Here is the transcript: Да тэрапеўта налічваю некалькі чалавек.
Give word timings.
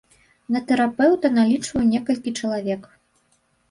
Да 0.55 0.61
тэрапеўта 0.71 1.33
налічваю 1.37 1.85
некалькі 1.93 2.37
чалавек. 2.43 2.95